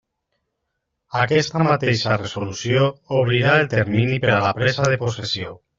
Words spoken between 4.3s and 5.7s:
a la presa de possessió.